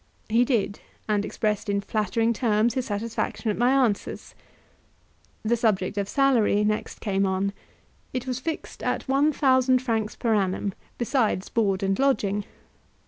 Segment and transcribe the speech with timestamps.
[0.29, 4.33] He did, and expressed in flattering terms his satisfaction at my answers.
[5.43, 7.53] The subject of salary next came on;
[8.11, 12.45] it was fixed at one thousand francs per annum, besides board and lodging.